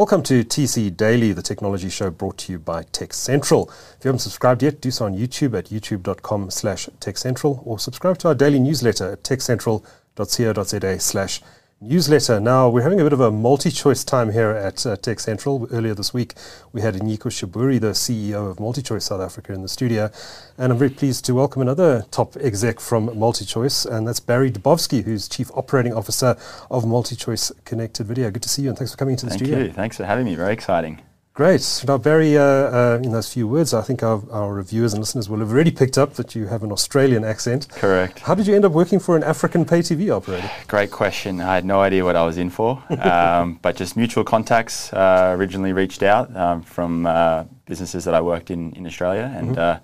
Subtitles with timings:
[0.00, 3.68] Welcome to TC Daily, the technology show brought to you by Tech Central.
[3.68, 8.16] If you haven't subscribed yet, do so on YouTube at youtube.com slash techcentral or subscribe
[8.20, 11.42] to our daily newsletter at techcentral.co.za slash
[11.80, 12.38] newsletter.
[12.38, 15.66] Now, we're having a bit of a multi-choice time here at uh, Tech Central.
[15.72, 16.34] Earlier this week,
[16.72, 20.10] we had Nyiko Shiburi, the CEO of MultiChoice South Africa, in the studio.
[20.58, 25.04] And I'm very pleased to welcome another top exec from MultiChoice, and that's Barry Dubovsky,
[25.04, 26.36] who's Chief Operating Officer
[26.70, 28.30] of MultiChoice Connected Video.
[28.30, 29.56] Good to see you, and thanks for coming into the Thank studio.
[29.56, 29.74] Thank you.
[29.74, 30.34] Thanks for having me.
[30.34, 31.00] Very exciting.
[31.40, 31.84] Great.
[31.88, 35.30] Now, Barry, uh, uh, in those few words, I think our, our, reviewers and listeners
[35.30, 37.66] will have already picked up that you have an Australian accent.
[37.70, 38.18] Correct.
[38.18, 40.50] How did you end up working for an African pay TV operator?
[40.68, 41.40] Great question.
[41.40, 45.34] I had no idea what I was in for, um, but just mutual contacts uh,
[45.34, 49.82] originally reached out um, from uh, businesses that I worked in in Australia, and mm-hmm.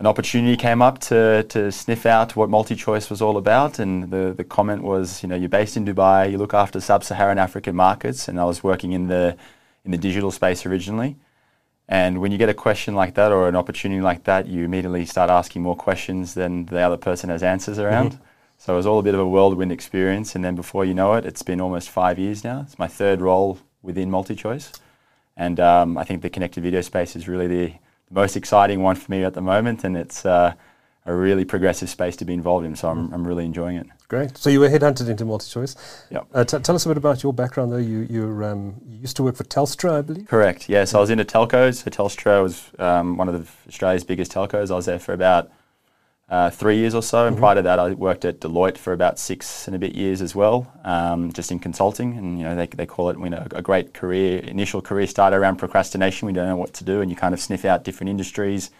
[0.00, 3.78] an opportunity came up to, to sniff out what MultiChoice was all about.
[3.78, 7.38] And the, the comment was, you know, you're based in Dubai, you look after sub-Saharan
[7.38, 9.36] African markets, and I was working in the
[9.84, 11.16] in the digital space originally.
[11.88, 15.04] And when you get a question like that or an opportunity like that, you immediately
[15.04, 18.12] start asking more questions than the other person has answers around.
[18.12, 18.24] Mm-hmm.
[18.56, 20.34] So it was all a bit of a whirlwind experience.
[20.34, 22.62] And then before you know it, it's been almost five years now.
[22.62, 24.78] It's my third role within MultiChoice.
[25.36, 27.66] And um, I think the connected video space is really the,
[28.08, 29.84] the, most exciting one for me at the moment.
[29.84, 30.54] And it's uh,
[31.06, 32.74] a really progressive space to be involved in.
[32.76, 33.86] So I'm, I'm really enjoying it.
[34.08, 34.38] Great.
[34.38, 35.76] So you were headhunted into MultiChoice.
[36.10, 36.20] Yeah.
[36.32, 37.76] Uh, t- tell us a bit about your background, though.
[37.76, 40.28] You you um, you used to work for Telstra, I believe.
[40.28, 40.68] Correct.
[40.68, 41.82] Yes, yeah, so I was into telcos.
[41.82, 44.70] So Telstra was um, one of the, Australia's biggest telcos.
[44.70, 45.50] I was there for about
[46.30, 47.42] uh, three years or so, and mm-hmm.
[47.42, 50.34] prior to that, I worked at Deloitte for about six and a bit years as
[50.34, 52.16] well, um, just in consulting.
[52.16, 55.36] And you know, they, they call it you know, a great career initial career started
[55.36, 56.26] around procrastination.
[56.26, 58.70] We don't know what to do, and you kind of sniff out different industries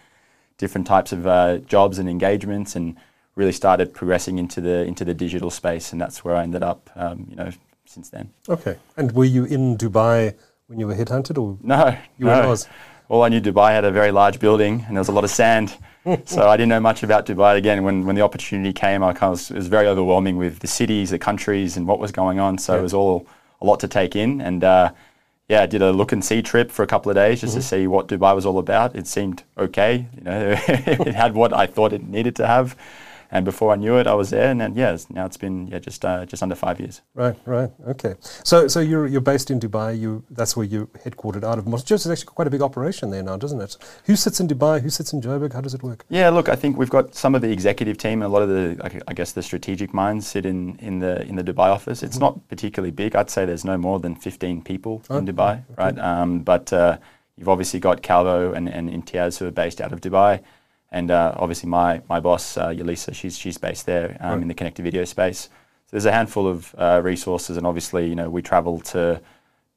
[0.58, 2.96] different types of uh, jobs and engagements, and
[3.36, 6.90] really started progressing into the into the digital space, and that's where I ended up.
[6.96, 7.50] Um, you know,
[7.86, 8.30] since then.
[8.48, 8.76] Okay.
[8.96, 10.34] And were you in Dubai
[10.66, 11.96] when you were headhunted, or no?
[12.18, 12.48] You no.
[12.48, 12.56] were
[13.08, 15.30] All I knew Dubai had a very large building, and there was a lot of
[15.30, 15.76] sand.
[16.24, 17.56] so I didn't know much about Dubai.
[17.56, 20.66] Again, when, when the opportunity came, I kind of it was very overwhelming with the
[20.66, 22.58] cities, the countries, and what was going on.
[22.58, 22.80] So yeah.
[22.80, 23.26] it was all
[23.60, 24.62] a lot to take in, and.
[24.64, 24.92] Uh,
[25.48, 27.60] yeah, I did a look and see trip for a couple of days just mm-hmm.
[27.60, 28.96] to see what Dubai was all about.
[28.96, 30.06] It seemed okay.
[30.16, 32.76] You know, it had what I thought it needed to have.
[33.30, 35.78] And before I knew it, I was there, and then yeah, now it's been yeah
[35.78, 37.00] just uh, just under five years.
[37.14, 38.14] Right, right, okay.
[38.44, 39.98] So so you're you're based in Dubai.
[39.98, 41.64] You that's where you're headquartered out of.
[41.84, 43.76] Just is actually quite a big operation there now, doesn't it?
[44.04, 44.80] Who sits in Dubai?
[44.80, 45.52] Who sits in Joburg?
[45.52, 46.04] How does it work?
[46.08, 48.48] Yeah, look, I think we've got some of the executive team and a lot of
[48.48, 52.02] the I guess the strategic minds sit in in the in the Dubai office.
[52.02, 52.24] It's mm-hmm.
[52.24, 53.16] not particularly big.
[53.16, 55.64] I'd say there's no more than 15 people oh, in Dubai, okay.
[55.76, 55.98] right?
[55.98, 56.98] Um, but uh,
[57.36, 60.40] you've obviously got Calvo and and Imtiaz who are based out of Dubai.
[60.94, 64.42] And uh, obviously, my my boss, uh, Yolisa, she's she's based there um, right.
[64.42, 65.48] in the connected video space.
[65.86, 69.20] So there's a handful of uh, resources, and obviously, you know, we travel to,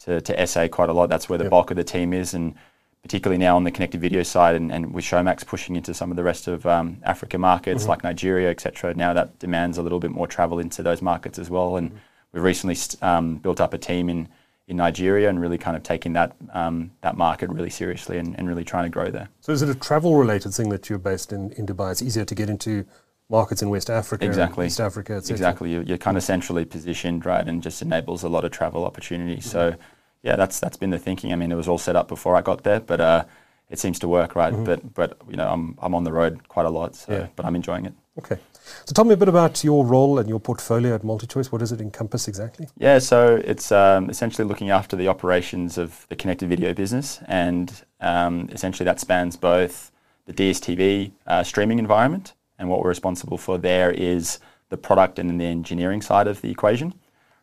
[0.06, 1.10] to, to SA quite a lot.
[1.10, 1.52] That's where the yep.
[1.52, 2.54] bulk of the team is, and
[3.02, 6.18] particularly now on the connected video side, and, and with Showmax pushing into some of
[6.18, 7.90] the rest of um, Africa markets mm-hmm.
[7.90, 8.94] like Nigeria, etc.
[8.94, 11.78] Now that demands a little bit more travel into those markets as well.
[11.78, 12.00] And mm-hmm.
[12.32, 14.30] we've recently st- um, built up a team in
[14.68, 18.48] in Nigeria and really kind of taking that um, that market really seriously and, and,
[18.48, 19.30] really trying to grow there.
[19.40, 21.92] So is it a travel related thing that you're based in, in Dubai?
[21.92, 22.86] It's easier to get into
[23.30, 25.36] markets in West Africa, exactly, East Africa, etc.
[25.36, 28.84] Exactly, you're, you're, kind of centrally positioned, right, and just enables a lot of travel
[28.84, 29.46] opportunities.
[29.46, 29.74] Mm-hmm.
[29.74, 29.76] So
[30.22, 31.32] yeah, that's that's been the thinking.
[31.32, 33.24] I mean, it was all set up before I got there, but uh,
[33.70, 34.54] it seems to work, right?
[34.54, 34.66] Mm-hmm.
[34.66, 37.28] But but you know, I'm I'm on the road quite a lot, so, yeah.
[37.38, 37.94] but I'm enjoying it.
[38.20, 38.38] Okay.
[38.86, 41.52] So tell me a bit about your role and your portfolio at MultiChoice.
[41.52, 42.68] What does it encompass exactly?
[42.78, 47.84] Yeah, so it's um, essentially looking after the operations of the connected video business, and
[48.02, 49.92] um, essentially that spans both
[50.26, 54.40] the DSTV uh, streaming environment, and what we're responsible for there is
[54.70, 56.94] the product and then the engineering side of the equation,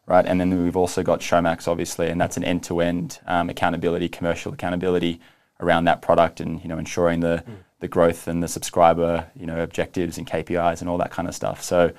[0.06, 0.26] right?
[0.26, 5.20] And then we've also got Showmax, obviously, and that's an end-to-end um, accountability, commercial accountability
[5.60, 9.46] around that product, and you know ensuring the mm the growth and the subscriber, you
[9.46, 11.62] know, objectives and KPIs and all that kind of stuff.
[11.62, 11.92] So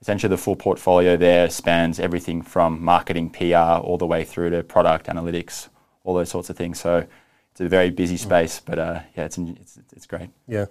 [0.00, 4.62] essentially the full portfolio there spans everything from marketing, PR, all the way through to
[4.62, 5.68] product analytics,
[6.04, 6.80] all those sorts of things.
[6.80, 7.06] So
[7.52, 8.20] it's a very busy mm.
[8.20, 10.30] space, but uh, yeah, it's, it's, it's great.
[10.46, 10.66] Yeah.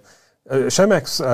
[0.48, 1.26] Uh, Showmax, uh,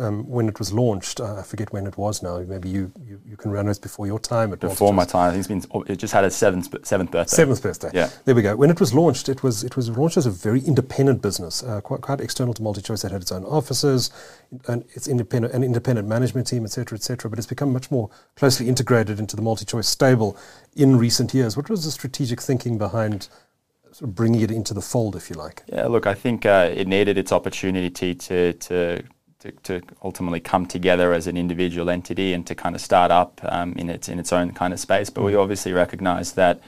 [0.00, 2.40] uh, um, when it was launched, uh, I forget when it was now.
[2.40, 4.52] Maybe you, you, you can run us before your time.
[4.52, 5.82] At before my time, I think it's been.
[5.86, 7.36] It just had a seventh seventh birthday.
[7.36, 7.90] Seventh birthday.
[7.94, 8.10] Yeah.
[8.24, 8.56] There we go.
[8.56, 11.80] When it was launched, it was it was launched as a very independent business, uh,
[11.80, 13.04] quite quite external to MultiChoice.
[13.04, 14.10] It had its own offices,
[14.66, 17.30] and its independent an independent management team, etc., etc.
[17.30, 20.36] But it's become much more closely integrated into the MultiChoice stable
[20.74, 21.56] in recent years.
[21.56, 23.28] What was the strategic thinking behind?
[23.92, 25.62] Sort of bringing it into the fold, if you like?
[25.66, 29.02] Yeah, look, I think uh, it needed its opportunity to, to,
[29.40, 33.40] to, to, ultimately come together as an individual entity and to kind of start up
[33.44, 35.10] um, in, its, in its own kind of space.
[35.10, 36.60] But we obviously recognise that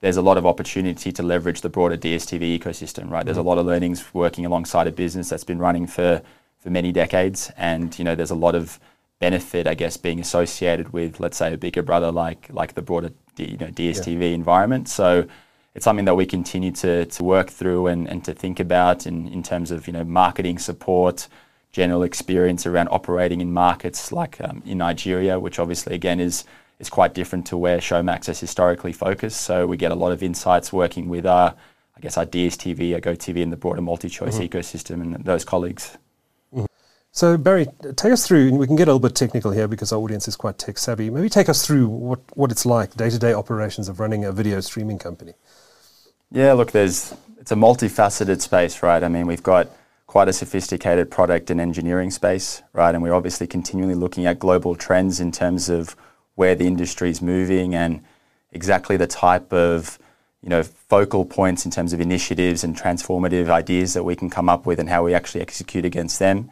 [0.00, 3.24] there's a lot of opportunity to leverage the broader DSTV ecosystem, right?
[3.24, 6.22] There's a lot of learnings working alongside a business that's been running for,
[6.58, 7.50] for many decades.
[7.56, 8.78] And, you know, there's a lot of
[9.18, 13.12] benefit, I guess, being associated with, let's say, a bigger brother like, like the broader
[13.36, 14.26] you know, DSTV yeah.
[14.28, 14.88] environment.
[14.88, 15.26] So
[15.76, 19.28] it's something that we continue to, to work through and, and to think about in,
[19.28, 21.28] in terms of, you know, marketing support,
[21.70, 26.44] general experience around operating in markets like um, in Nigeria, which obviously, again, is–
[26.78, 29.40] is quite different to where Showmax has historically focused.
[29.40, 31.54] So we get a lot of insights working with our,
[31.96, 34.56] I guess, our DSTV, our GoTV, and the broader multi-choice mm-hmm.
[34.56, 35.96] ecosystem and those colleagues.
[36.54, 36.66] Mm-hmm.
[37.12, 39.90] So Barry, take us through, and we can get a little bit technical here because
[39.90, 41.08] our audience is quite tech savvy.
[41.08, 44.98] Maybe take us through what, what it's like, day-to-day operations of running a video streaming
[44.98, 45.32] company.
[46.30, 49.02] Yeah, look, there's it's a multifaceted space, right?
[49.02, 49.68] I mean, we've got
[50.06, 52.94] quite a sophisticated product and engineering space, right?
[52.94, 55.94] And we're obviously continually looking at global trends in terms of
[56.34, 58.02] where the industry is moving and
[58.52, 59.98] exactly the type of
[60.42, 64.48] you know focal points in terms of initiatives and transformative ideas that we can come
[64.48, 66.50] up with and how we actually execute against them.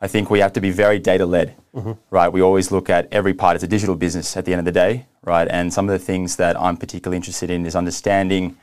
[0.00, 1.92] I think we have to be very data led, mm-hmm.
[2.10, 2.28] right?
[2.28, 4.72] We always look at every part as a digital business at the end of the
[4.72, 5.46] day, right?
[5.48, 8.56] And some of the things that I'm particularly interested in is understanding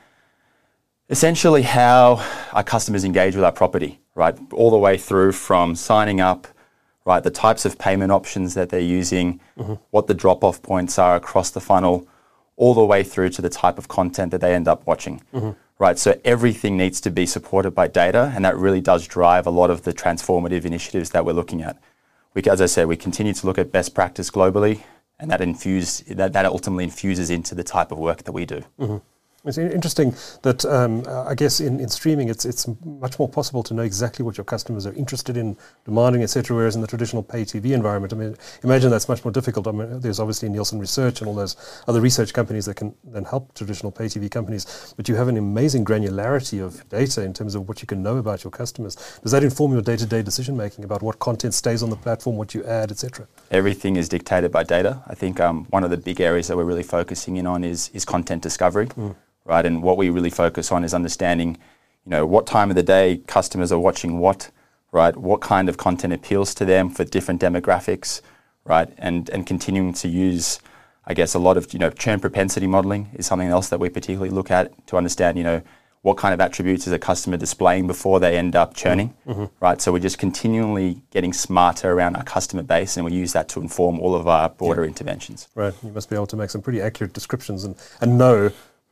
[1.09, 4.37] essentially how our customers engage with our property, right?
[4.53, 6.47] All the way through from signing up
[7.09, 7.23] right?
[7.23, 9.73] The types of payment options that they're using, mm-hmm.
[9.89, 12.07] what the drop off points are across the funnel,
[12.55, 15.51] all the way through to the type of content that they end up watching, mm-hmm.
[15.79, 15.97] right?
[15.97, 19.71] So everything needs to be supported by data, and that really does drive a lot
[19.71, 21.81] of the transformative initiatives that we're looking at.
[22.35, 24.83] We, as I said, we continue to look at best practice globally,
[25.19, 28.63] and that infuse that, that ultimately infuses into the type of work that we do.
[28.79, 28.97] Mm-hmm.
[29.49, 33.73] It's interesting that um, I guess in, in streaming it's it's much more possible to
[33.73, 36.55] know exactly what your customers are interested in, demanding, etc.
[36.55, 39.67] Whereas in the traditional pay TV environment, I mean, imagine that's much more difficult.
[39.67, 41.55] I mean, there's obviously Nielsen Research and all those
[41.87, 45.37] other research companies that can then help traditional pay TV companies, but you have an
[45.37, 48.95] amazing granularity of data in terms of what you can know about your customers.
[49.23, 52.53] Does that inform your day-to-day decision making about what content stays on the platform, what
[52.53, 53.27] you add, etc.?
[53.51, 55.03] Everything is dictated by data.
[55.07, 57.89] I think um, one of the big areas that we're really focusing in on is
[57.93, 58.87] is content discovery.
[58.87, 59.15] Mm
[59.49, 59.65] right?
[59.65, 61.57] And what we really focus on is understanding,
[62.05, 64.51] you know, what time of the day customers are watching what,
[64.91, 65.17] right?
[65.17, 68.21] What kind of content appeals to them for different demographics,
[68.63, 68.89] right?
[68.97, 70.59] And and continuing to use,
[71.05, 73.89] I guess, a lot of you know churn propensity modeling is something else that we
[73.89, 75.61] particularly look at to understand, you know.
[76.01, 79.47] What kind of attributes is a customer displaying before they end up churning, mm-hmm.
[79.59, 79.81] right?
[79.81, 83.59] So we're just continually getting smarter around our customer base, and we use that to
[83.59, 84.87] inform all of our broader yeah.
[84.87, 85.49] interventions.
[85.55, 85.73] Right.
[85.83, 88.49] You must be able to make some pretty accurate descriptions and, and know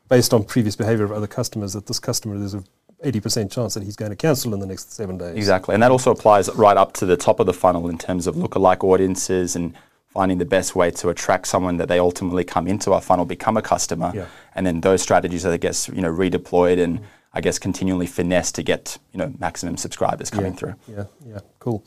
[0.09, 2.63] based on previous behavior of other customers that this customer there's a
[3.03, 5.35] 80% chance that he's going to cancel in the next seven days.
[5.35, 5.73] Exactly.
[5.75, 8.35] And that also applies right up to the top of the funnel in terms of
[8.35, 9.75] lookalike audiences and
[10.07, 13.55] finding the best way to attract someone that they ultimately come into our funnel, become
[13.55, 14.11] a customer.
[14.15, 14.25] Yeah.
[14.55, 17.03] And then those strategies are, I guess, you know, redeployed and mm.
[17.33, 20.57] I guess continually finessed to get, you know, maximum subscribers coming yeah.
[20.57, 20.75] through.
[20.87, 21.85] Yeah, yeah, cool.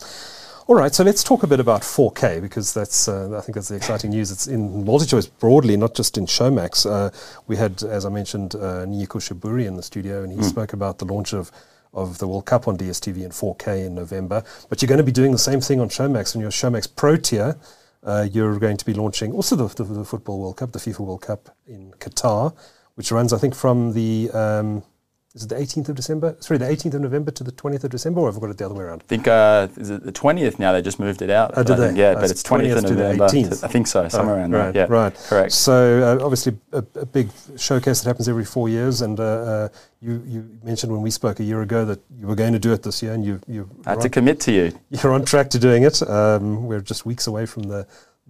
[0.70, 3.70] All right, so let's talk a bit about 4K because that's uh, I think that's
[3.70, 4.30] the exciting news.
[4.30, 6.88] It's in multi-choice broadly, not just in Showmax.
[6.88, 7.10] Uh,
[7.48, 10.44] we had, as I mentioned, uh, Nyiko Shiburi in the studio, and he mm.
[10.44, 11.50] spoke about the launch of
[11.92, 14.44] of the World Cup on DSTV in 4K in November.
[14.68, 17.16] But you're going to be doing the same thing on Showmax on your Showmax Pro
[17.16, 17.56] tier.
[18.04, 21.00] Uh, you're going to be launching also the, the, the, Football World Cup, the FIFA
[21.00, 22.54] World Cup in Qatar,
[22.94, 24.84] which runs I think from the um,
[25.32, 26.36] is it the 18th of December?
[26.40, 28.58] Sorry, the 18th of November to the 20th of December, or have I got it
[28.58, 29.02] the other way around?
[29.02, 30.72] I think, uh, is it the 20th now?
[30.72, 31.52] They just moved it out.
[31.56, 31.94] Oh, did they?
[31.94, 33.28] yeah, but it's 20th, 20th of November.
[33.28, 33.64] To 18th.
[33.64, 34.88] I think so, somewhere oh, around right, there.
[34.88, 35.14] Yeah, right.
[35.14, 35.52] Correct.
[35.52, 39.02] So, uh, obviously, a, a, big showcase that happens every four years.
[39.02, 39.68] And uh, uh,
[40.00, 42.72] you, you mentioned when we spoke a year ago that you were going to do
[42.72, 44.72] it this year, and you, you I had to commit to you.
[44.90, 46.02] You're on track to doing it.
[46.02, 47.86] Um, we're just weeks away from the,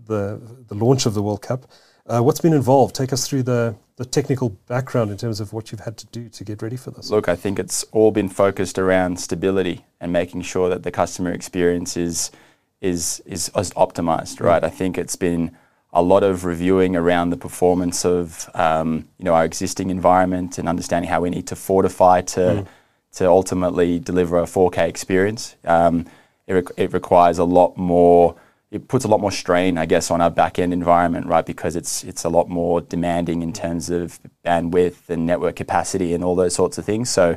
[0.06, 0.38] the,
[0.68, 1.64] the launch of the World Cup.
[2.10, 2.94] Uh, what's been involved?
[2.94, 6.28] Take us through the, the technical background in terms of what you've had to do
[6.30, 7.08] to get ready for this.
[7.08, 11.30] Look, I think it's all been focused around stability and making sure that the customer
[11.30, 12.32] experience is
[12.80, 14.40] is is, is optimized.
[14.40, 14.62] Right.
[14.62, 14.66] Mm.
[14.66, 15.56] I think it's been
[15.92, 20.68] a lot of reviewing around the performance of um, you know our existing environment and
[20.68, 22.66] understanding how we need to fortify to mm.
[23.12, 25.54] to ultimately deliver a 4K experience.
[25.64, 26.06] Um,
[26.48, 28.34] it, re- it requires a lot more
[28.70, 31.44] it puts a lot more strain, I guess, on our back end environment, right?
[31.44, 36.22] Because it's it's a lot more demanding in terms of bandwidth and network capacity and
[36.22, 37.10] all those sorts of things.
[37.10, 37.36] So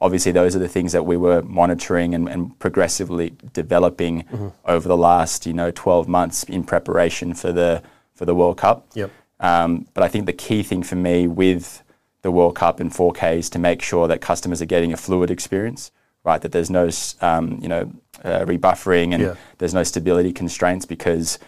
[0.00, 4.48] obviously those are the things that we were monitoring and, and progressively developing mm-hmm.
[4.64, 8.88] over the last, you know, 12 months in preparation for the for the World Cup.
[8.94, 9.10] Yep.
[9.38, 11.82] Um, but I think the key thing for me with
[12.22, 15.30] the World Cup and 4K is to make sure that customers are getting a fluid
[15.30, 15.92] experience
[16.24, 16.40] right?
[16.40, 17.92] That there's no, um, you know,
[18.24, 19.34] uh, rebuffering and yeah.
[19.58, 21.38] there's no stability constraints because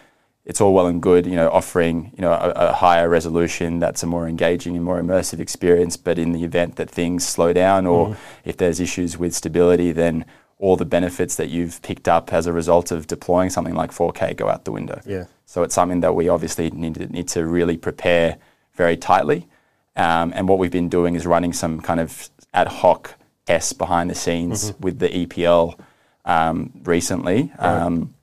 [0.44, 4.02] it's all well and good, you know, offering you know a, a, higher resolution that's
[4.02, 5.96] a more engaging and more immersive experience.
[5.96, 8.16] But in the event that things slow down or mm.
[8.44, 10.26] if there's issues with stability, then
[10.58, 14.36] all the benefits that you've picked up as a result of deploying something like 4K
[14.36, 15.00] go out the window.
[15.04, 15.24] Yeah.
[15.46, 18.38] So it's something that we obviously need to, need to really prepare
[18.74, 19.48] very tightly.
[19.96, 24.10] Um, and what we've been doing is running some kind of ad hoc tests behind
[24.10, 24.82] the scenes mm-hmm.
[24.82, 25.78] with the EPL
[26.24, 27.52] um, recently.
[27.58, 27.82] Right.
[27.82, 28.14] Um,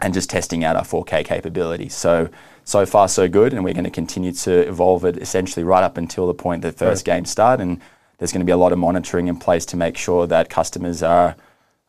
[0.00, 1.94] and just testing out our 4K capabilities.
[1.94, 2.28] So,
[2.64, 5.96] so far so good, and we're going to continue to evolve it essentially right up
[5.96, 7.16] until the point that first right.
[7.16, 7.60] games start.
[7.60, 7.80] And
[8.18, 11.02] there's going to be a lot of monitoring in place to make sure that customers
[11.02, 11.36] are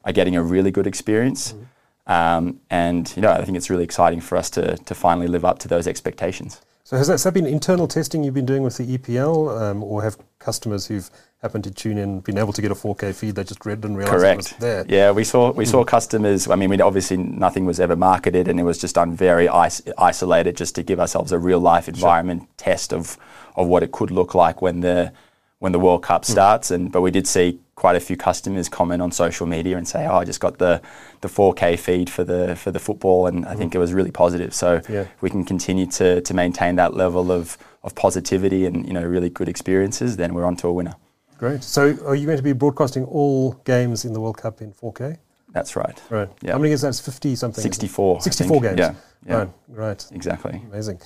[0.05, 1.51] are getting a really good experience.
[1.51, 2.11] Mm-hmm.
[2.11, 5.43] Um, and you know, I think it's really exciting for us to to finally live
[5.43, 6.61] up to those expectations.
[6.87, 9.83] So has that, has that been internal testing you've been doing with the EPL, um,
[9.83, 13.35] or have customers who've happened to tune in been able to get a 4K feed?
[13.35, 14.33] They just read and realized Correct.
[14.33, 14.85] it was there.
[14.87, 15.67] Yeah, we saw we mm.
[15.67, 16.49] saw customers.
[16.49, 19.81] I mean, we obviously nothing was ever marketed, and it was just done very is-
[19.97, 22.49] isolated, just to give ourselves a real life environment sure.
[22.55, 23.17] test of
[23.57, 25.11] of what it could look like when the
[25.59, 26.31] when the World Cup mm.
[26.31, 26.71] starts.
[26.71, 30.05] And but we did see quite a few customers comment on social media and say,
[30.05, 30.81] "Oh, I just got the
[31.21, 33.77] the 4K feed for the for the football," and I think mm-hmm.
[33.77, 34.53] it was really positive.
[34.53, 35.05] So yeah.
[35.21, 39.29] we can continue to to maintain that level of of positivity and you know really
[39.29, 40.95] good experiences, then we're on to a winner.
[41.37, 41.63] Great.
[41.63, 45.19] So are you going to be broadcasting all games in the World Cup in 4K?
[45.51, 46.01] That's right.
[46.09, 46.29] Right.
[46.41, 46.51] Yep.
[46.51, 46.89] How many is that?
[46.89, 47.61] It's 50 something.
[47.61, 48.21] 64.
[48.21, 48.79] 64 games.
[48.79, 48.93] Yeah.
[49.25, 49.35] yeah.
[49.35, 49.49] Right.
[49.67, 50.05] Right.
[50.11, 50.61] Exactly.
[50.71, 50.99] Amazing.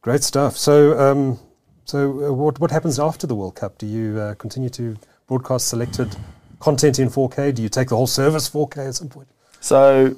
[0.00, 0.56] Great stuff.
[0.56, 1.38] So, um,
[1.84, 3.76] so uh, what what happens after the World Cup?
[3.78, 6.16] Do you uh, continue to broadcast selected
[6.60, 7.54] content in 4K?
[7.54, 9.28] Do you take the whole service 4K at some point?
[9.60, 10.16] So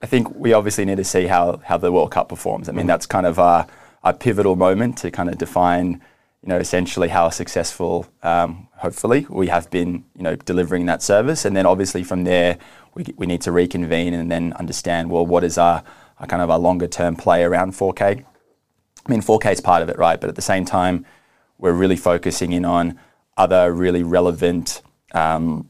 [0.00, 2.68] I think we obviously need to see how, how the World Cup performs.
[2.68, 3.66] I mean, mm that's kind of a,
[4.04, 6.00] a, pivotal moment to kind of define,
[6.42, 11.44] you know, essentially how successful, um, hopefully, we have been, you know, delivering that service.
[11.44, 12.58] And then obviously from there,
[12.94, 15.82] we, we need to reconvene and then understand, well, what is our,
[16.20, 18.24] our kind of a longer term play around 4K?
[19.06, 20.20] I mean, 4K is part of it, right?
[20.20, 21.04] But at the same time,
[21.58, 22.98] we're really focusing in on
[23.36, 25.68] other really relevant um,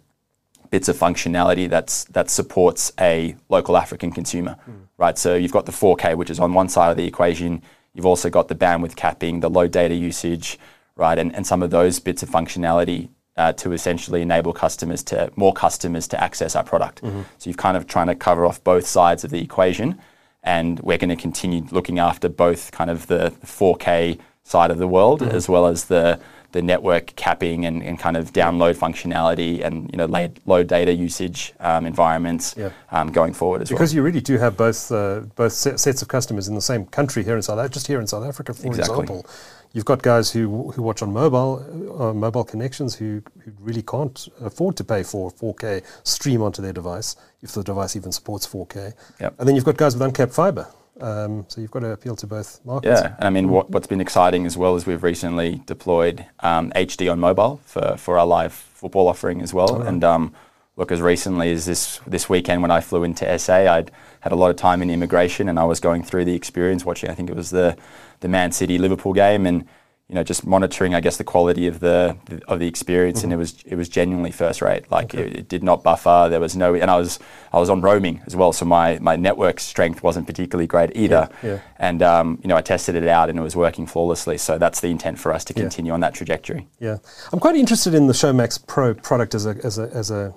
[0.71, 4.87] bits of functionality that's that supports a local African consumer, mm.
[4.99, 5.17] right?
[5.17, 7.63] So you've got the 4K, which is on one side of the equation.
[7.95, 10.59] You've also got the bandwidth capping, the low data usage,
[10.97, 15.31] right, and, and some of those bits of functionality uh, to essentially enable customers to
[15.37, 17.03] more customers to access our product.
[17.03, 17.23] Mm-hmm.
[17.39, 20.01] So you've kind of trying to cover off both sides of the equation,
[20.43, 24.89] and we're going to continue looking after both kind of the 4K side of the
[24.89, 25.35] world mm-hmm.
[25.35, 26.21] as well as the
[26.55, 30.95] the network capping and, and kind of download functionality and you know low, low data
[30.95, 32.71] usage um, environments yeah.
[32.93, 33.79] um, going forward as because well.
[33.79, 37.25] Because you really do have both uh, both sets of customers in the same country
[37.25, 39.03] here in South Africa, just here in South Africa, for exactly.
[39.03, 39.27] example.
[39.73, 41.53] You've got guys who who watch on mobile
[42.01, 46.73] uh, mobile connections who, who really can't afford to pay for 4K stream onto their
[46.73, 48.95] device if the device even supports 4K.
[49.21, 49.35] Yep.
[49.41, 50.69] And then you've got guys with uncapped fiber
[51.01, 53.01] um, so you've got to appeal to both markets.
[53.01, 56.71] Yeah, and I mean, what, has been exciting as well is we've recently deployed um,
[56.73, 59.79] HD on mobile for, for our live football offering as well.
[59.79, 59.89] Right.
[59.89, 60.35] And um,
[60.77, 64.37] look, as recently as this this weekend when I flew into SA, I'd had a
[64.37, 67.11] lot of time in immigration, and I was going through the experience watching.
[67.11, 67.77] I think it was the
[68.21, 69.67] the Man City Liverpool game, and
[70.09, 73.27] you know, just monitoring, I guess, the quality of the, of the experience, mm-hmm.
[73.27, 74.91] and it was it was genuinely first rate.
[74.91, 75.27] Like okay.
[75.27, 76.29] it, it, did not buffer.
[76.29, 77.19] There was no, and I was
[77.53, 81.31] I was on roaming as well, so my, my network strength wasn't particularly great either.
[81.43, 81.61] Yeah, yeah.
[81.79, 84.37] And um, you know, I tested it out, and it was working flawlessly.
[84.37, 85.95] So that's the intent for us to continue yeah.
[85.95, 86.69] on that trajectory.
[86.81, 86.99] Yeah,
[87.33, 90.35] I'm quite interested in the Showmax Pro product as a as a as a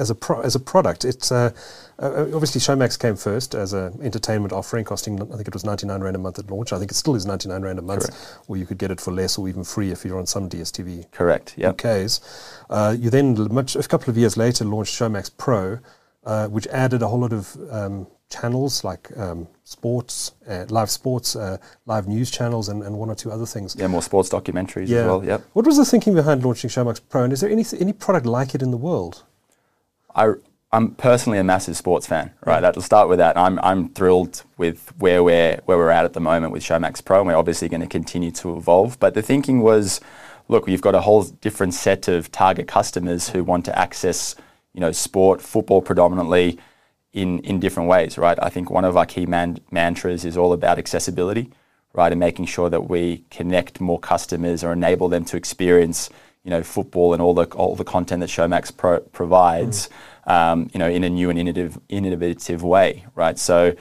[0.00, 1.04] as a pro, as a product.
[1.04, 1.52] It's uh,
[1.98, 6.00] uh, obviously Showmax came first as an entertainment offering, costing I think it was 99
[6.00, 6.72] rand a month at launch.
[6.72, 8.38] I think it still is 99 rand a month, Correct.
[8.48, 11.12] or you could get it for less or even free if you're on some DSTV.
[11.12, 11.54] Correct.
[11.56, 11.72] Yeah.
[11.72, 12.20] UKs.
[12.70, 15.78] Uh, you then much a couple of years later launched Showmax Pro,
[16.24, 21.36] uh, which added a whole lot of um, channels like um, sports, uh, live sports,
[21.36, 23.76] uh, live news channels, and, and, one or two other things.
[23.76, 25.00] Yeah, more sports documentaries yeah.
[25.00, 25.24] as well.
[25.24, 25.44] Yep.
[25.52, 28.54] What was the thinking behind launching Showmax Pro, and is there any any product like
[28.54, 29.24] it in the world?
[30.14, 30.32] I,
[30.72, 32.60] I'm personally a massive sports fan, right?
[32.60, 33.36] That'll start with that.
[33.36, 37.18] I'm, I'm thrilled with where we're where we're at at the moment with Showmax Pro,
[37.18, 38.98] and we're obviously going to continue to evolve.
[39.00, 40.00] But the thinking was,
[40.48, 44.36] look, we've got a whole different set of target customers who want to access,
[44.72, 46.58] you know, sport, football predominantly,
[47.12, 48.38] in in different ways, right?
[48.40, 51.50] I think one of our key man- mantras is all about accessibility,
[51.94, 56.10] right, and making sure that we connect more customers or enable them to experience
[56.44, 59.88] you know, football and all the all the content that Showmax pro- provides,
[60.26, 60.32] mm.
[60.32, 63.38] um, you know, in a new and innovative innovative way, right?
[63.38, 63.74] So,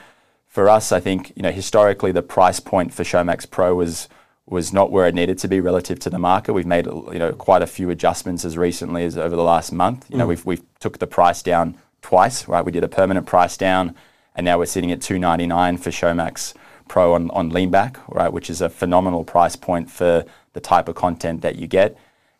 [0.47, 4.09] for us, I think you know historically the price point for Showmax Pro was
[4.45, 6.53] was not where it needed to be relative to the market.
[6.53, 10.05] We've made you know quite a few adjustments as recently as over the last month.
[10.09, 10.29] You know, mm.
[10.29, 12.65] we've we've took the price down twice, right?
[12.65, 13.95] We did a permanent price down,
[14.35, 16.55] and now we're sitting at two ninety nine for Showmax
[16.89, 20.95] Pro on, on leanback, right, which is a phenomenal price point for the type of
[20.95, 21.95] content that you get.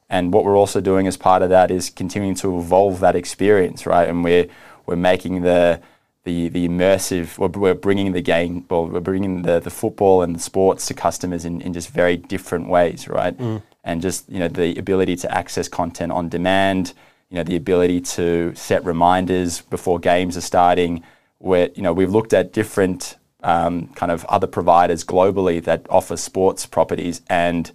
[0.10, 3.86] And what we're also doing as part of that is continuing to evolve that experience,
[3.86, 4.08] right?
[4.08, 4.48] And we're
[4.86, 5.80] we're making the
[6.24, 7.38] the the immersive.
[7.38, 10.94] We're, we're bringing the game, well, we're bringing the, the football and the sports to
[10.94, 13.38] customers in, in just very different ways, right?
[13.38, 13.62] Mm.
[13.84, 16.94] And just you know the ability to access content on demand,
[17.30, 21.04] you know the ability to set reminders before games are starting.
[21.38, 26.18] Where you know we've looked at different um, kind of other providers globally that offer
[26.18, 27.72] sports properties and.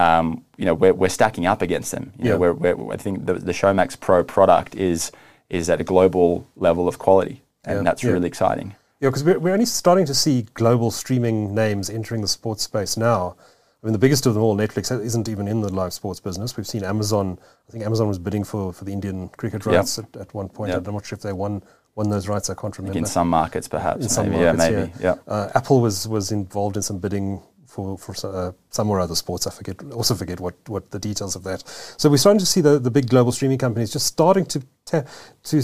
[0.00, 2.12] Um, you know, we're, we're stacking up against them.
[2.18, 2.30] You yeah.
[2.32, 5.12] know, we're, we're, I think the, the Showmax Pro product is
[5.48, 7.82] is at a global level of quality and yeah.
[7.82, 8.12] that's yeah.
[8.12, 8.74] really exciting.
[9.00, 12.96] Yeah, because we're, we're only starting to see global streaming names entering the sports space
[12.96, 13.36] now.
[13.82, 16.56] I mean, the biggest of them all, Netflix, isn't even in the live sports business.
[16.56, 17.38] We've seen Amazon.
[17.66, 20.06] I think Amazon was bidding for, for the Indian cricket rights yep.
[20.14, 20.70] at, at one point.
[20.70, 20.86] Yep.
[20.86, 21.62] I'm not sure if they won
[21.94, 22.50] won those rights.
[22.50, 22.98] I can't remember.
[22.98, 24.02] In some markets, perhaps.
[24.02, 24.92] In some markets, yeah, maybe.
[25.00, 25.16] Yeah.
[25.26, 25.32] yeah.
[25.32, 29.46] Uh, Apple was was involved in some bidding for for uh, some or other sports.
[29.46, 29.76] I forget.
[29.92, 31.60] Also forget what, what the details of that.
[31.96, 35.04] So we're starting to see the, the big global streaming companies just starting to to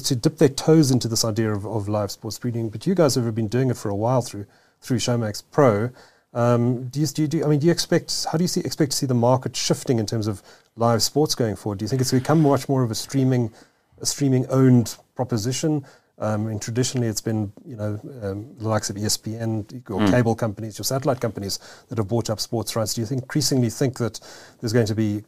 [0.09, 2.71] to dip their toes into this idea of, of live sports streaming.
[2.71, 4.47] But you guys have been doing it for a while through
[4.81, 5.91] through Showmax Pro.
[6.35, 8.61] Um, do you, do you, do, I mean, do you expect, how do you see,
[8.61, 10.43] expect to see the market shifting in terms of
[10.77, 11.79] live sports going forward?
[11.79, 13.55] Do you think it's become much more of a streaming,
[14.03, 15.87] a streaming owned proposition?
[16.19, 20.11] Um, and traditionally, it's been you know um, the likes of ESPN or mm.
[20.11, 21.59] cable companies, your satellite companies
[21.89, 22.95] that have bought up sports rights.
[22.95, 24.21] Do you think increasingly think that
[24.61, 25.25] there's going to be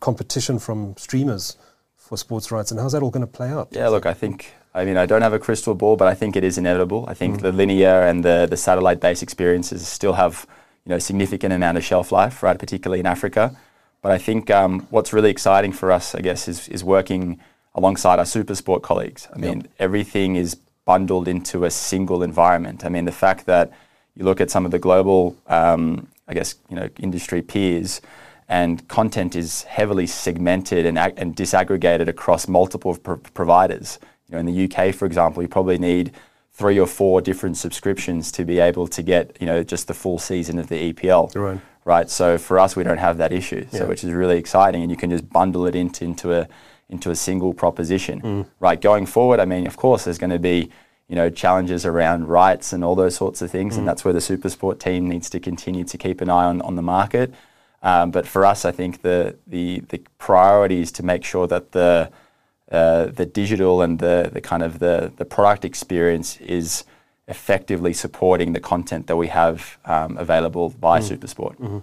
[0.00, 1.56] competition from streamers
[1.96, 3.68] for sports rights, and how's that all going to play out?
[3.72, 6.36] Yeah, look, I think I mean I don't have a crystal ball, but I think
[6.36, 7.04] it is inevitable.
[7.08, 7.42] I think mm.
[7.42, 10.46] the linear and the the satellite-based experiences still have
[10.84, 12.58] you know significant amount of shelf life, right?
[12.58, 13.56] Particularly in Africa.
[14.02, 17.40] But I think um, what's really exciting for us, I guess, is is working
[17.78, 19.28] alongside our SuperSport colleagues.
[19.32, 19.70] I mean, yep.
[19.78, 22.84] everything is bundled into a single environment.
[22.84, 23.72] I mean, the fact that
[24.16, 28.00] you look at some of the global, um, I guess, you know, industry peers,
[28.48, 34.00] and content is heavily segmented and, and disaggregated across multiple providers.
[34.26, 36.12] You know, in the UK, for example, you probably need
[36.52, 40.18] three or four different subscriptions to be able to get, you know, just the full
[40.18, 41.32] season of the EPL.
[41.36, 41.60] Right.
[41.84, 42.10] Right.
[42.10, 43.66] So for us, we don't have that issue.
[43.70, 46.48] So which is really exciting, and you can just bundle it into into a
[46.88, 48.20] into a single proposition.
[48.20, 48.46] Mm.
[48.60, 50.70] Right, going forward, I mean, of course, there's going to be
[51.08, 53.78] you know challenges around rights and all those sorts of things, mm.
[53.78, 56.76] and that's where the SuperSport team needs to continue to keep an eye on on
[56.76, 57.34] the market.
[57.82, 61.72] Um, but for us, I think the the the priority is to make sure that
[61.72, 62.10] the
[62.70, 66.84] uh, the digital and the the kind of the the product experience is
[67.28, 71.16] effectively supporting the content that we have um, available by mm.
[71.16, 71.56] SuperSport.
[71.56, 71.78] Mm-hmm.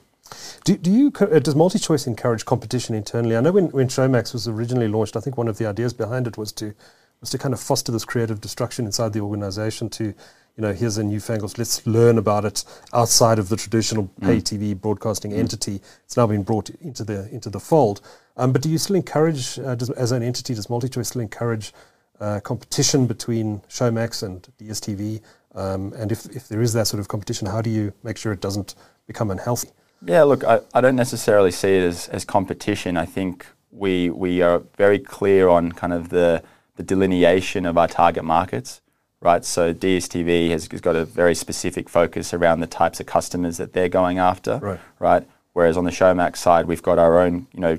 [0.63, 3.37] Do, do you uh, does MultiChoice encourage competition internally?
[3.37, 6.27] I know when, when Showmax was originally launched, I think one of the ideas behind
[6.27, 6.73] it was to
[7.21, 9.89] was to kind of foster this creative destruction inside the organization.
[9.91, 11.57] To you know, here's a newfangled.
[11.57, 14.25] Let's learn about it outside of the traditional mm.
[14.25, 15.37] pay TV broadcasting mm.
[15.37, 15.81] entity.
[16.05, 18.01] It's now been brought into the into the fold.
[18.37, 21.73] Um, but do you still encourage, uh, does, as an entity, does MultiChoice still encourage
[22.19, 25.21] uh, competition between Showmax and DSTV?
[25.53, 28.33] Um, and if, if there is that sort of competition, how do you make sure
[28.33, 28.75] it doesn't
[29.07, 29.69] become unhealthy?
[30.03, 32.97] Yeah, look, I, I don't necessarily see it as, as competition.
[32.97, 36.43] I think we we are very clear on kind of the,
[36.75, 38.81] the delineation of our target markets,
[39.21, 39.43] right?
[39.43, 43.73] So DSTV has, has got a very specific focus around the types of customers that
[43.73, 44.79] they're going after, right?
[44.99, 45.27] right?
[45.53, 47.77] Whereas on the Showmax side, we've got our own, you know,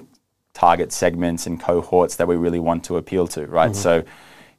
[0.54, 3.72] target segments and cohorts that we really want to appeal to, right?
[3.72, 3.80] Mm-hmm.
[3.80, 4.04] So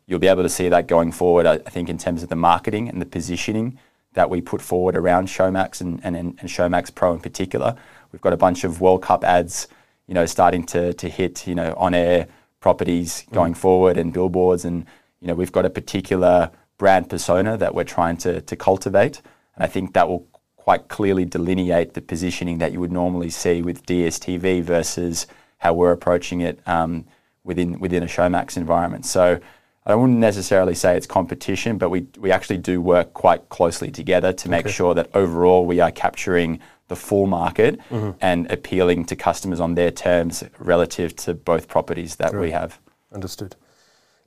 [0.05, 1.45] you'll be able to see that going forward.
[1.45, 3.79] I, I think in terms of the marketing and the positioning
[4.17, 7.75] that we put forward around Showmax and, and, and Showmax Pro in particular.
[8.11, 9.67] We've got a bunch of World Cup ads,
[10.07, 12.27] you know, starting to, to hit, you know, on air
[12.59, 13.33] properties mm.
[13.35, 13.57] going mm.
[13.57, 14.65] forward and billboards.
[14.65, 14.87] And,
[15.21, 16.49] you know, we've got a particular
[16.79, 19.21] brand persona that we're trying to, to cultivate.
[19.53, 20.25] And I think that will
[20.55, 25.27] quite clearly delineate the positioning that you would normally see with DSTV versus
[25.59, 27.05] how we're approaching it um,
[27.43, 29.05] within, within a Showmax environment.
[29.05, 29.39] So,
[29.87, 34.33] I wouldn't necessarily say it's competition, but we, we actually do work quite closely together
[34.33, 34.73] to make okay.
[34.73, 38.11] sure that overall we are capturing the full market mm-hmm.
[38.19, 42.79] and appealing to customers on their terms relative to both properties that we have.
[43.13, 43.55] Understood.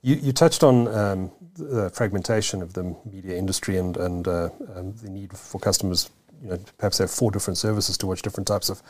[0.01, 4.93] You, you touched on um, the fragmentation of the media industry and, and uh, um,
[4.93, 6.09] the need for customers,
[6.41, 8.81] you know, perhaps have four different services to watch different types of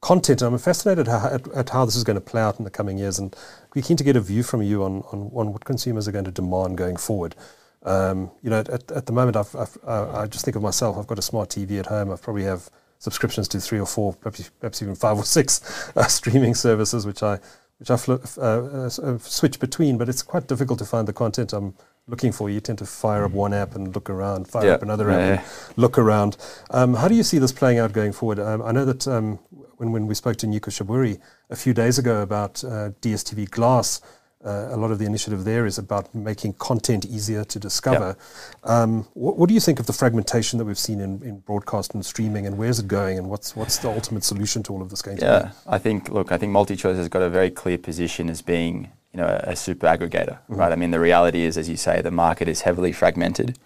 [0.00, 0.42] content.
[0.42, 2.98] I'm fascinated how, at, at, how this is going to play out in the coming
[2.98, 3.34] years, and
[3.74, 6.24] we're keen to get a view from you on, on, on what consumers are going
[6.24, 7.34] to demand going forward.
[7.82, 10.98] Um, you know, at, at the moment, I've, I've, i just think of myself.
[10.98, 12.10] I've got a smart TV at home.
[12.10, 16.04] I probably have subscriptions to three or four, perhaps, perhaps even five or six uh,
[16.06, 17.38] streaming services, which I
[17.78, 21.12] which I fl- uh, uh, uh, switch between, but it's quite difficult to find the
[21.12, 21.74] content I'm
[22.08, 22.50] looking for.
[22.50, 25.44] You tend to fire up one app and look around, fire up another app yeah.
[25.68, 26.36] and look around.
[26.70, 28.40] Um, how do you see this playing out going forward?
[28.40, 29.38] Um, I know that um,
[29.78, 31.18] when, when we spoke to Nyiko Shiburi
[31.50, 34.00] a few days ago about uh, DSTV Glass,
[34.44, 38.16] uh, a lot of the initiative there is about making content easier to discover.
[38.62, 41.94] Um, what, what do you think of the fragmentation that we've seen in, in broadcast
[41.94, 44.90] and streaming, and where's it going, and what's what's the ultimate solution to all of
[44.90, 45.26] this going to be?
[45.26, 46.10] Yeah, I think.
[46.10, 49.50] Look, I think MultiChoice has got a very clear position as being, you know, a,
[49.50, 50.70] a super aggregator, right?
[50.70, 53.58] I mean, the reality is, as you say, the market is heavily fragmented,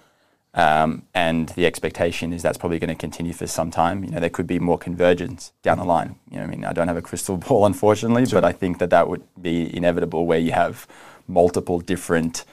[0.55, 4.05] um, and the expectation is that's probably going to continue for some time.
[4.05, 6.17] You know, there could be more convergence down the line.
[6.31, 8.91] You know, I mean, I don't have a crystal ball, unfortunately, but I think that
[8.91, 10.87] that would be inevitable where you have
[11.27, 12.45] multiple different.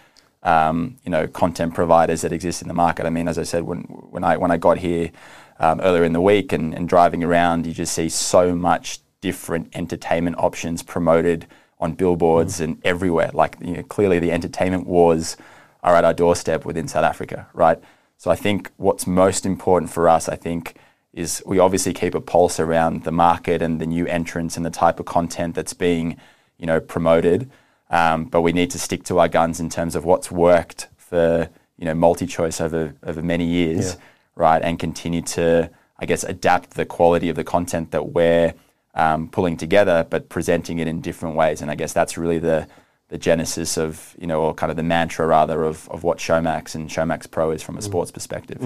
[0.42, 3.06] Um, you know, content providers that exist in the market.
[3.06, 5.12] I mean, as I said, when when I when I got here
[5.60, 9.68] um, earlier in the week and, and driving around, you just see so much different
[9.74, 11.46] entertainment options promoted
[11.78, 13.32] on billboards and everywhere.
[13.34, 15.36] Like you know, clearly, the entertainment wars
[15.82, 17.80] are at our doorstep within South Africa, right?
[18.18, 20.76] So I think what's most important for us, I think,
[21.14, 24.70] is we obviously keep a pulse around the market and the new entrants and the
[24.70, 26.18] type of content that's being,
[26.58, 27.50] you know, promoted.
[27.90, 31.50] Um, but we need to stick to our guns in terms of what's worked for
[31.78, 34.00] you know multi-choice over over many years, Yeah.
[34.36, 34.62] right?
[34.62, 38.54] And continue to, I guess, adapt the quality of the content that we're
[38.94, 41.62] um, pulling together, but presenting it in different ways.
[41.62, 42.68] And I guess that's really the
[43.10, 46.76] the genesis of you know, or kind of the mantra rather of of what Showmax
[46.76, 48.60] and Showmax Pro is from a sports perspective.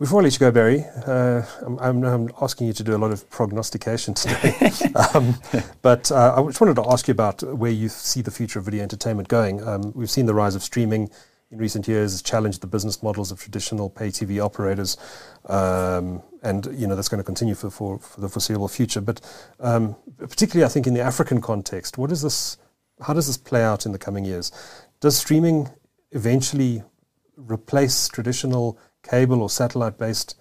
[0.00, 2.96] Before I let you go, Barry, uh, I'm, I'm, I'm asking you to do a
[2.96, 4.72] lot of prognostication today.
[5.14, 5.34] um,
[5.82, 8.64] but uh, I just wanted to ask you about where you see the future of
[8.64, 9.62] video entertainment going.
[9.62, 11.10] Um, we've seen the rise of streaming
[11.50, 14.96] in recent years has challenged the business models of traditional pay TV operators,
[15.48, 19.00] um, and you know that's going to continue for, for, for the foreseeable future.
[19.00, 19.20] But
[19.58, 22.56] um, particularly, I think in the African context, what is this?
[23.00, 24.52] How does this play out in the coming years?
[25.00, 25.68] Does streaming
[26.12, 26.82] eventually
[27.36, 30.36] replace traditional cable or satellite-based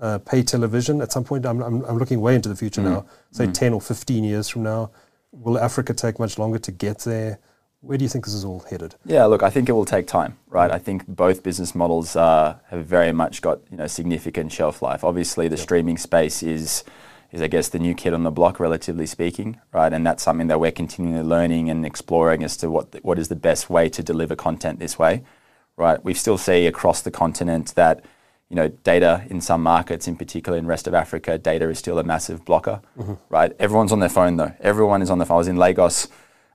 [0.00, 1.44] uh, pay television at some point?
[1.44, 3.06] I'm, I'm, I'm looking way into the future now.
[3.32, 4.92] Say 10 or 15 years from now,
[5.32, 7.40] will Africa take much longer to get there?
[7.86, 8.96] Where do you think this is all headed?
[9.04, 10.72] Yeah, look, I think it will take time, right?
[10.72, 15.04] I think both business models uh, have very much got you know significant shelf life.
[15.04, 16.82] Obviously, the streaming space is
[17.30, 19.92] is I guess the new kid on the block, relatively speaking, right?
[19.92, 23.28] And that's something that we're continually learning and exploring as to what the, what is
[23.28, 25.22] the best way to deliver content this way,
[25.76, 26.02] right?
[26.04, 28.04] We still see across the continent that
[28.48, 32.00] you know data in some markets, in particular in rest of Africa, data is still
[32.00, 32.80] a massive blocker,
[33.28, 33.52] right?
[33.60, 34.54] Everyone's on their phone though.
[34.58, 35.36] Everyone is on their phone.
[35.36, 36.08] I was in Lagos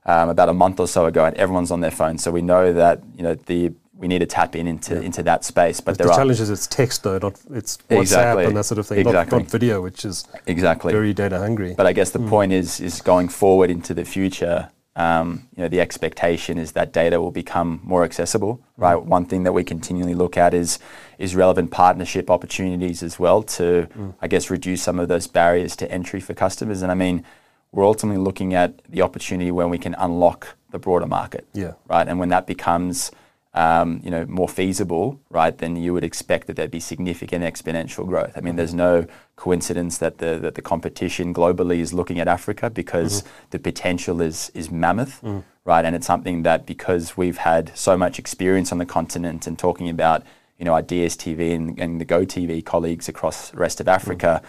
[0.06, 2.18] um, about a month or so ago, and everyone's on their phone.
[2.18, 5.44] So we know that you know the we need to tap in into into that
[5.44, 5.80] space.
[5.80, 8.44] But The there are challenge is it's text though, not it's WhatsApp Exactly.
[8.46, 9.38] and that sort of thing, not, Exactly.
[9.38, 10.92] not video, which is exactly.
[10.92, 11.74] very data hungry.
[11.76, 14.70] But I guess the point is is going forward into the future.
[14.94, 18.96] Um, you know, the expectation is that data will become more accessible, right?
[18.96, 20.78] One thing that we continually look at is
[21.16, 23.88] is relevant partnership opportunities as well to,
[24.20, 26.82] I guess, reduce some of those barriers to entry for customers.
[26.82, 27.24] And I mean,
[27.72, 31.72] we're ultimately looking at the opportunity when we can unlock the broader market, Yeah.
[31.88, 32.06] right?
[32.06, 33.10] And when that becomes
[33.54, 38.06] um, you know, more feasible, right, then you would expect that there'd be significant exponential
[38.06, 38.32] growth.
[38.34, 39.06] I mean, there's no
[39.36, 43.46] coincidence that the that the competition globally is looking at Africa because mm-hmm.
[43.50, 45.44] the potential is is mammoth, mm.
[45.66, 45.84] right?
[45.84, 49.90] And it's something that because we've had so much experience on the continent and talking
[49.90, 50.22] about
[50.58, 53.92] you know our DSTV and, and the GoTV colleagues across the rest of mm.
[53.92, 54.42] Africa,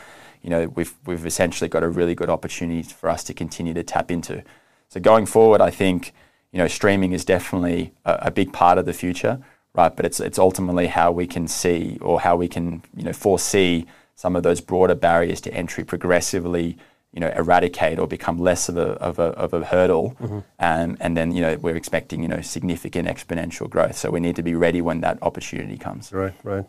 [0.43, 3.83] you know, we've we've essentially got a really good opportunity for us to continue to
[3.83, 4.43] tap into.
[4.89, 6.13] So going forward, I think
[6.51, 9.39] you know streaming is definitely a, a big part of the future,
[9.73, 9.95] right?
[9.95, 13.87] But it's it's ultimately how we can see or how we can you know foresee
[14.15, 16.77] some of those broader barriers to entry progressively
[17.13, 20.39] you know eradicate or become less of a of a, of a hurdle, mm-hmm.
[20.59, 23.97] and and then you know we're expecting you know significant exponential growth.
[23.97, 26.11] So we need to be ready when that opportunity comes.
[26.11, 26.65] Right, right.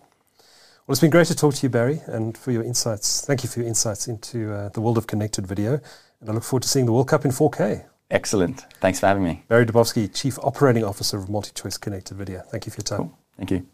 [0.86, 3.24] Well, it's been great to talk to you, Barry, and for your insights.
[3.24, 5.80] Thank you for your insights into uh, the world of connected video.
[6.20, 7.86] And I look forward to seeing the World Cup in 4K.
[8.10, 8.66] Excellent.
[8.82, 9.44] Thanks for having me.
[9.48, 12.42] Barry Dubovsky, Chief Operating Officer of MultiChoice Connected Video.
[12.50, 13.12] Thank you for your time.
[13.38, 13.66] Thank you.